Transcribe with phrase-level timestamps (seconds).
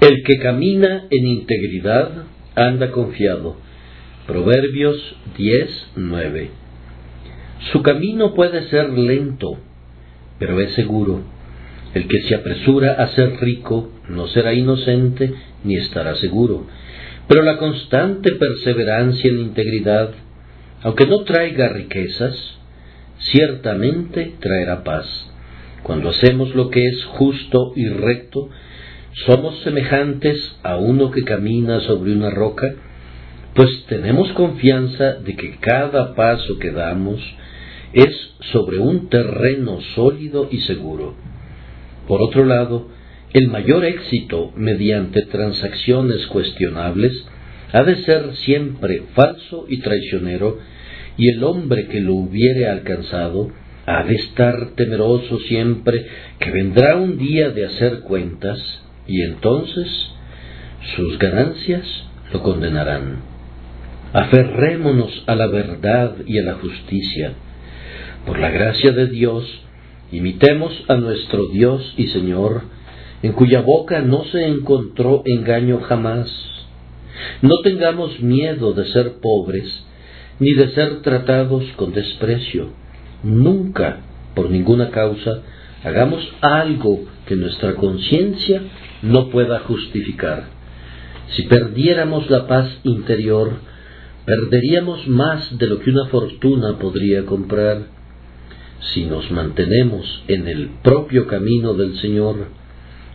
[0.00, 3.58] El que camina en integridad anda confiado.
[4.26, 4.96] Proverbios
[5.36, 6.50] 10, 9.
[7.70, 9.58] Su camino puede ser lento,
[10.38, 11.20] pero es seguro.
[11.92, 16.66] El que se apresura a ser rico no será inocente ni estará seguro.
[17.28, 20.12] Pero la constante perseverancia en integridad,
[20.82, 22.34] aunque no traiga riquezas,
[23.18, 25.06] ciertamente traerá paz.
[25.82, 28.48] Cuando hacemos lo que es justo y recto,
[29.26, 32.74] somos semejantes a uno que camina sobre una roca,
[33.54, 37.20] pues tenemos confianza de que cada paso que damos
[37.92, 41.14] es sobre un terreno sólido y seguro.
[42.06, 42.88] Por otro lado,
[43.32, 47.12] el mayor éxito mediante transacciones cuestionables
[47.72, 50.58] ha de ser siempre falso y traicionero,
[51.16, 53.50] y el hombre que lo hubiere alcanzado
[53.86, 56.06] ha de estar temeroso siempre
[56.38, 58.60] que vendrá un día de hacer cuentas,
[59.10, 59.88] y entonces
[60.94, 61.84] sus ganancias
[62.32, 63.22] lo condenarán.
[64.12, 67.32] Aferrémonos a la verdad y a la justicia.
[68.24, 69.44] Por la gracia de Dios,
[70.12, 72.62] imitemos a nuestro Dios y Señor,
[73.22, 76.30] en cuya boca no se encontró engaño jamás.
[77.42, 79.84] No tengamos miedo de ser pobres,
[80.38, 82.68] ni de ser tratados con desprecio.
[83.24, 84.02] Nunca,
[84.36, 85.42] por ninguna causa,
[85.82, 88.62] hagamos algo que nuestra conciencia
[89.02, 90.48] no pueda justificar.
[91.36, 93.52] Si perdiéramos la paz interior,
[94.26, 97.86] perderíamos más de lo que una fortuna podría comprar.
[98.92, 102.48] Si nos mantenemos en el propio camino del Señor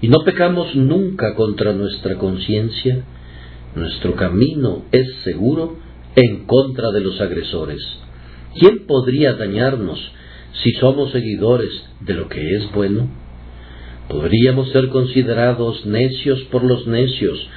[0.00, 3.04] y no pecamos nunca contra nuestra conciencia,
[3.74, 5.78] nuestro camino es seguro
[6.14, 7.80] en contra de los agresores.
[8.58, 9.98] ¿Quién podría dañarnos
[10.62, 13.08] si somos seguidores de lo que es bueno?
[14.08, 17.48] Podríamos ser considerados necios por los necios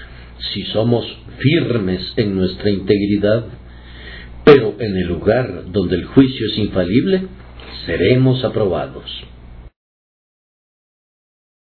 [0.53, 1.05] si somos
[1.37, 3.45] firmes en nuestra integridad,
[4.43, 7.23] pero en el lugar donde el juicio es infalible,
[7.85, 9.05] seremos aprobados.